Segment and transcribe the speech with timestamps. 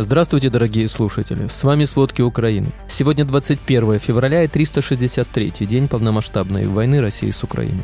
[0.00, 1.48] Здравствуйте, дорогие слушатели!
[1.48, 2.72] С вами «Сводки Украины».
[2.86, 7.82] Сегодня 21 февраля и 363-й день полномасштабной войны России с Украиной.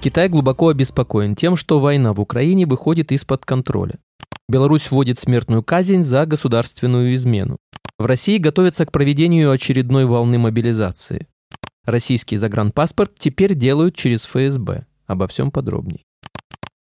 [0.00, 3.96] Китай глубоко обеспокоен тем, что война в Украине выходит из-под контроля.
[4.48, 7.58] Беларусь вводит смертную казнь за государственную измену.
[7.98, 11.26] В России готовятся к проведению очередной волны мобилизации.
[11.84, 14.86] Российский загранпаспорт теперь делают через ФСБ.
[15.06, 16.06] Обо всем подробней.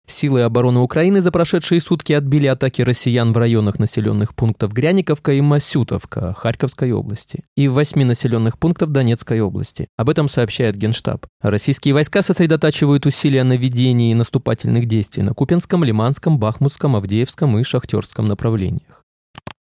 [0.09, 5.41] Силы обороны Украины за прошедшие сутки отбили атаки россиян в районах населенных пунктов Гряниковка и
[5.41, 9.88] Масютовка Харьковской области и в восьми населенных пунктах Донецкой области.
[9.96, 11.27] Об этом сообщает Генштаб.
[11.42, 18.27] Российские войска сосредотачивают усилия на ведении наступательных действий на Купенском, Лиманском, Бахмутском, Авдеевском и Шахтерском
[18.27, 19.02] направлениях.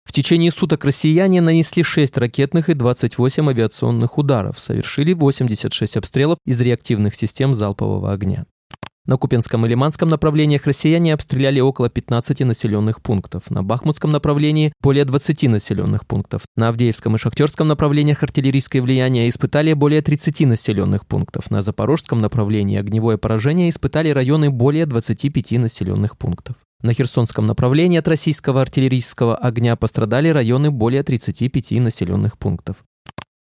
[0.04, 6.60] В течение суток россияне нанесли 6 ракетных и 28 авиационных ударов, совершили 86 обстрелов из
[6.60, 8.44] реактивных систем залпового огня.
[9.10, 13.50] На Купенском и Лиманском направлениях россияне обстреляли около 15 населенных пунктов.
[13.50, 16.42] На Бахмутском направлении более 20 населенных пунктов.
[16.54, 21.50] На Авдеевском и Шахтерском направлениях артиллерийское влияние испытали более 30 населенных пунктов.
[21.50, 26.54] На Запорожском направлении огневое поражение испытали районы более 25 населенных пунктов.
[26.80, 32.84] На Херсонском направлении от российского артиллерийского огня пострадали районы более 35 населенных пунктов.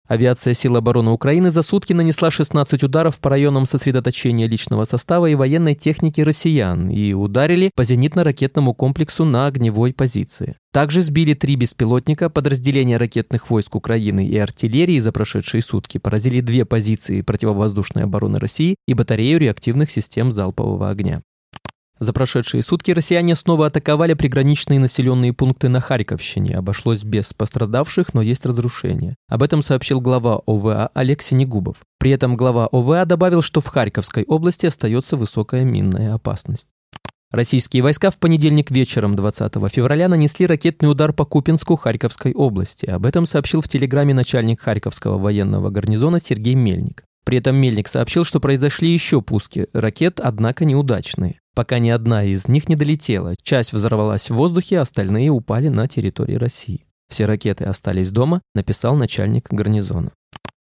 [0.07, 5.35] Авиация сил обороны Украины за сутки нанесла 16 ударов по районам сосредоточения личного состава и
[5.35, 10.55] военной техники россиян и ударили по зенитно-ракетному комплексу на огневой позиции.
[10.71, 16.63] Также сбили три беспилотника, подразделения ракетных войск Украины и артиллерии за прошедшие сутки поразили две
[16.63, 21.21] позиции противовоздушной обороны России и батарею реактивных систем залпового огня.
[21.99, 26.55] За прошедшие сутки россияне снова атаковали приграничные населенные пункты на Харьковщине.
[26.55, 29.15] Обошлось без пострадавших, но есть разрушения.
[29.27, 31.77] Об этом сообщил глава ОВА Олег Синегубов.
[31.99, 36.67] При этом глава ОВА добавил, что в Харьковской области остается высокая минная опасность.
[37.31, 42.85] Российские войска в понедельник вечером 20 февраля нанесли ракетный удар по Купинску Харьковской области.
[42.85, 47.03] Об этом сообщил в телеграме начальник Харьковского военного гарнизона Сергей Мельник.
[47.27, 52.47] При этом Мельник сообщил, что произошли еще пуски ракет, однако неудачные пока ни одна из
[52.47, 53.33] них не долетела.
[53.41, 56.85] Часть взорвалась в воздухе, остальные упали на территории России.
[57.09, 60.11] Все ракеты остались дома, написал начальник гарнизона.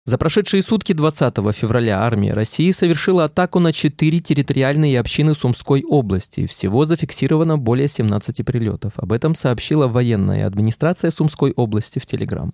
[0.04, 6.47] За прошедшие сутки 20 февраля армия России совершила атаку на четыре территориальные общины Сумской области.
[6.47, 8.94] Всего зафиксировано более 17 прилетов.
[8.97, 12.53] Об этом сообщила военная администрация Сумской области в Телеграм.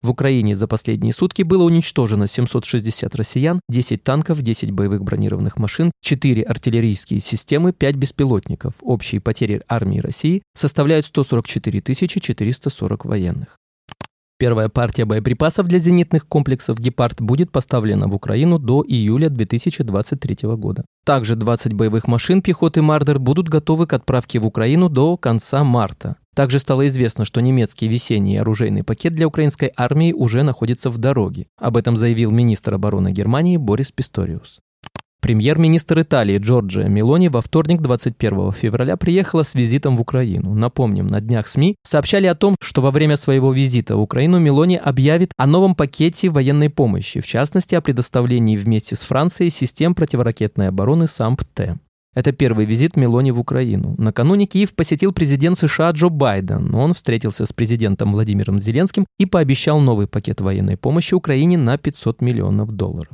[0.00, 5.90] В Украине за последние сутки было уничтожено 760 россиян, 10 танков, 10 боевых бронированных машин,
[6.02, 8.74] 4 артиллерийские системы, 5 беспилотников.
[8.80, 13.58] Общие потери армии России составляют 144 440 военных.
[14.38, 20.84] Первая партия боеприпасов для зенитных комплексов «Гепард» будет поставлена в Украину до июля 2023 года.
[21.04, 26.18] Также 20 боевых машин пехоты «Мардер» будут готовы к отправке в Украину до конца марта.
[26.38, 31.48] Также стало известно, что немецкий весенний оружейный пакет для украинской армии уже находится в дороге.
[31.60, 34.60] Об этом заявил министр обороны Германии Борис Писториус.
[35.20, 40.54] Премьер-министр Италии Джорджия Мелони во вторник 21 февраля приехала с визитом в Украину.
[40.54, 44.76] Напомним, на днях СМИ сообщали о том, что во время своего визита в Украину Мелони
[44.76, 50.68] объявит о новом пакете военной помощи, в частности о предоставлении вместе с Францией систем противоракетной
[50.68, 51.80] обороны САМП-Т.
[52.18, 53.94] Это первый визит Мелони в Украину.
[53.96, 56.74] Накануне Киев посетил президент США Джо Байден.
[56.74, 62.20] Он встретился с президентом Владимиром Зеленским и пообещал новый пакет военной помощи Украине на 500
[62.20, 63.12] миллионов долларов.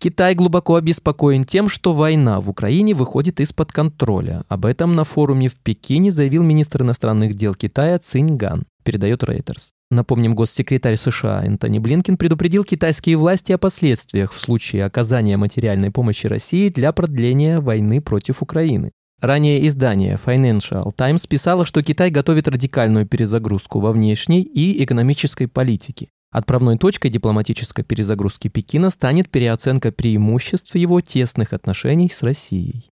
[0.00, 4.42] Китай глубоко обеспокоен тем, что война в Украине выходит из-под контроля.
[4.48, 9.68] Об этом на форуме в Пекине заявил министр иностранных дел Китая Цинь Ган, передает Reuters.
[9.92, 16.26] Напомним, госсекретарь США Энтони Блинкен предупредил китайские власти о последствиях в случае оказания материальной помощи
[16.26, 18.92] России для продления войны против Украины.
[19.20, 26.08] Ранее издание Financial Times писало, что Китай готовит радикальную перезагрузку во внешней и экономической политике.
[26.30, 32.91] Отправной точкой дипломатической перезагрузки Пекина станет переоценка преимуществ его тесных отношений с Россией.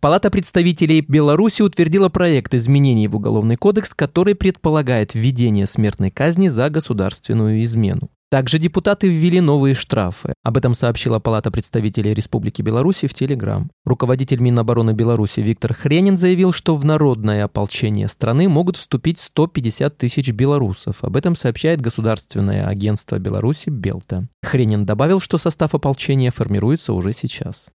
[0.00, 6.68] Палата представителей Беларуси утвердила проект изменений в Уголовный кодекс, который предполагает введение смертной казни за
[6.68, 8.10] государственную измену.
[8.28, 10.34] Также депутаты ввели новые штрафы.
[10.42, 13.70] Об этом сообщила Палата представителей Республики Беларусь в Телеграм.
[13.84, 20.30] Руководитель Минобороны Беларуси Виктор Хренин заявил, что в народное ополчение страны могут вступить 150 тысяч
[20.32, 21.04] белорусов.
[21.04, 24.28] Об этом сообщает Государственное агентство Беларуси Белта.
[24.42, 27.68] Хренин добавил, что состав ополчения формируется уже сейчас.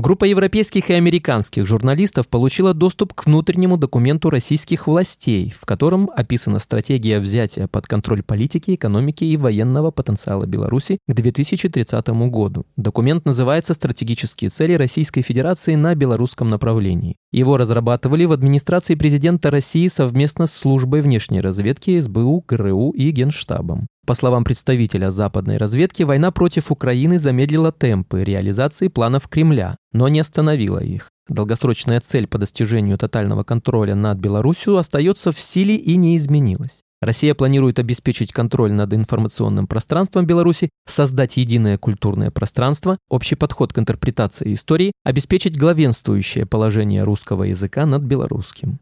[0.00, 6.58] Группа европейских и американских журналистов получила доступ к внутреннему документу российских властей, в котором описана
[6.58, 12.64] стратегия взятия под контроль политики, экономики и военного потенциала Беларуси к 2030 году.
[12.78, 17.16] Документ называется «Стратегические цели Российской Федерации на белорусском направлении».
[17.30, 23.86] Его разрабатывали в администрации президента России совместно с службой внешней разведки СБУ, ГРУ и Генштабом.
[24.10, 30.18] По словам представителя западной разведки, война против Украины замедлила темпы реализации планов Кремля, но не
[30.18, 31.10] остановила их.
[31.28, 36.80] Долгосрочная цель по достижению тотального контроля над Беларусью остается в силе и не изменилась.
[37.00, 43.78] Россия планирует обеспечить контроль над информационным пространством Беларуси, создать единое культурное пространство, общий подход к
[43.78, 48.80] интерпретации истории, обеспечить главенствующее положение русского языка над белорусским.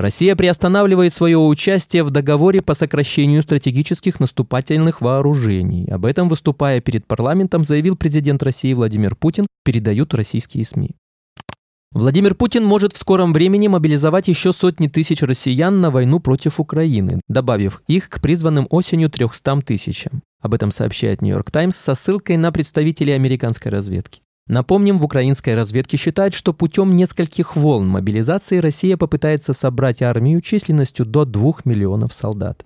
[0.00, 5.88] Россия приостанавливает свое участие в договоре по сокращению стратегических наступательных вооружений.
[5.90, 10.92] Об этом, выступая перед парламентом, заявил президент России Владимир Путин, передают российские СМИ.
[11.90, 17.20] Владимир Путин может в скором времени мобилизовать еще сотни тысяч россиян на войну против Украины,
[17.26, 20.22] добавив их к призванным осенью 300 тысячам.
[20.40, 24.20] Об этом сообщает Нью-Йорк Таймс со ссылкой на представителей американской разведки.
[24.48, 31.04] Напомним, в украинской разведке считают, что путем нескольких волн мобилизации Россия попытается собрать армию численностью
[31.04, 32.64] до 2 миллионов солдат.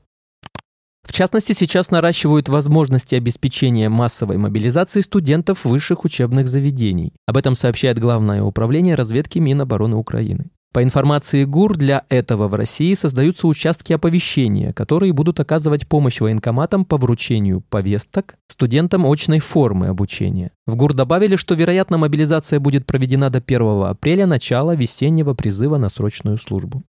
[1.02, 7.12] В частности, сейчас наращивают возможности обеспечения массовой мобилизации студентов высших учебных заведений.
[7.26, 10.50] Об этом сообщает Главное управление разведки Минобороны Украины.
[10.72, 16.86] По информации ГУР, для этого в России создаются участки оповещения, которые будут оказывать помощь военкоматам
[16.86, 20.50] по вручению повесток студентам очной формы обучения.
[20.66, 25.90] В ГУР добавили, что, вероятно, мобилизация будет проведена до 1 апреля, начала весеннего призыва на
[25.90, 26.84] срочную службу.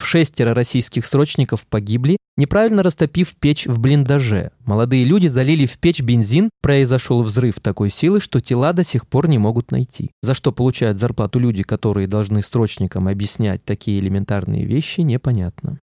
[0.00, 4.50] Шестеро российских срочников погибли, неправильно растопив печь в блиндаже.
[4.64, 9.28] Молодые люди залили в печь бензин, произошел взрыв такой силы, что тела до сих пор
[9.28, 10.12] не могут найти.
[10.22, 15.78] За что получают зарплату люди, которые должны срочникам объяснять такие элементарные вещи, непонятно.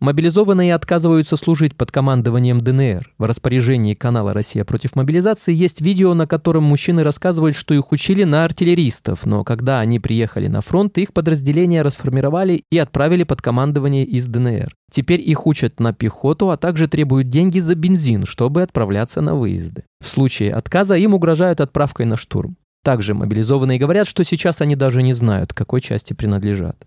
[0.00, 3.12] Мобилизованные отказываются служить под командованием ДНР.
[3.18, 8.22] В распоряжении канала «Россия против мобилизации» есть видео, на котором мужчины рассказывают, что их учили
[8.22, 14.04] на артиллеристов, но когда они приехали на фронт, их подразделения расформировали и отправили под командование
[14.04, 14.72] из ДНР.
[14.92, 19.82] Теперь их учат на пехоту, а также требуют деньги за бензин, чтобы отправляться на выезды.
[20.00, 22.56] В случае отказа им угрожают отправкой на штурм.
[22.84, 26.86] Также мобилизованные говорят, что сейчас они даже не знают, к какой части принадлежат.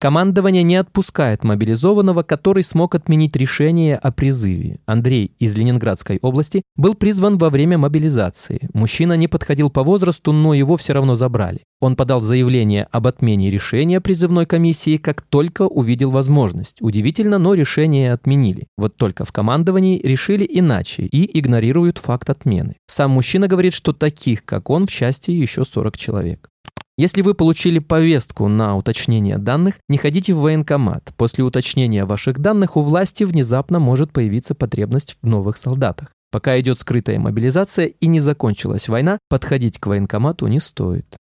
[0.00, 4.78] Командование не отпускает мобилизованного, который смог отменить решение о призыве.
[4.86, 8.68] Андрей из Ленинградской области был призван во время мобилизации.
[8.72, 11.62] Мужчина не подходил по возрасту, но его все равно забрали.
[11.80, 16.80] Он подал заявление об отмене решения призывной комиссии, как только увидел возможность.
[16.80, 18.68] Удивительно, но решение отменили.
[18.76, 22.76] Вот только в командовании решили иначе и игнорируют факт отмены.
[22.86, 26.50] Сам мужчина говорит, что таких, как он, в счастье еще 40 человек.
[26.98, 31.12] Если вы получили повестку на уточнение данных, не ходите в военкомат.
[31.16, 36.08] После уточнения ваших данных у власти внезапно может появиться потребность в новых солдатах.
[36.32, 41.16] Пока идет скрытая мобилизация и не закончилась война, подходить к военкомату не стоит.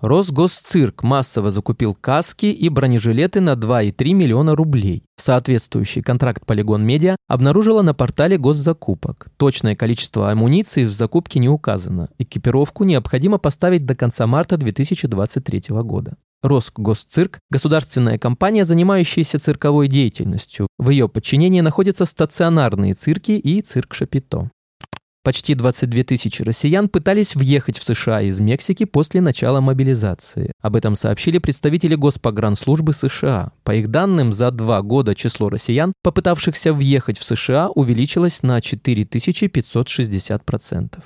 [0.00, 5.04] Росгосцирк массово закупил каски и бронежилеты на 2,3 миллиона рублей.
[5.16, 9.28] Соответствующий контракт Полигон Медиа обнаружила на портале госзакупок.
[9.36, 12.10] Точное количество амуниции в закупке не указано.
[12.18, 16.16] Экипировку необходимо поставить до конца марта 2023 года.
[16.44, 20.68] Росгосцирк– государственная компания, занимающаяся цирковой деятельностью.
[20.78, 24.50] В ее подчинении находятся стационарные цирки и цирк Шапито.
[25.24, 30.52] Почти 22 тысячи россиян пытались въехать в США из Мексики после начала мобилизации.
[30.60, 33.52] Об этом сообщили представители Госпогранслужбы США.
[33.62, 40.98] По их данным, за два года число россиян, попытавшихся въехать в США, увеличилось на 4560%.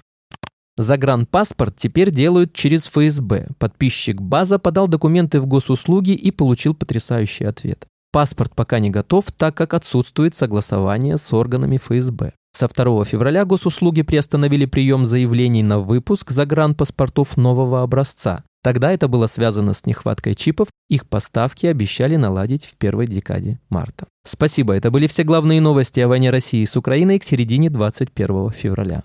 [0.76, 3.50] Загранпаспорт теперь делают через ФСБ.
[3.60, 7.86] Подписчик База подал документы в госуслуги и получил потрясающий ответ.
[8.10, 12.32] Паспорт пока не готов, так как отсутствует согласование с органами ФСБ.
[12.52, 18.44] Со 2 февраля госуслуги приостановили прием заявлений на выпуск загранпаспортов нового образца.
[18.62, 24.06] Тогда это было связано с нехваткой чипов, их поставки обещали наладить в первой декаде марта.
[24.26, 29.04] Спасибо, это были все главные новости о войне России с Украиной к середине 21 февраля.